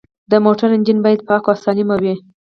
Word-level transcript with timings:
د 0.31 0.33
موټر 0.45 0.69
انجن 0.75 0.97
باید 1.05 1.19
پاک 1.27 1.43
او 1.49 1.55
سالم 1.63 1.89
وي. 2.03 2.15